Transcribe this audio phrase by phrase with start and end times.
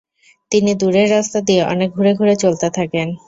[0.51, 3.07] তিনি দূরের রাস্তা দিয়ে অনেক ঘুরে ঘুরে চলতে থাকেন।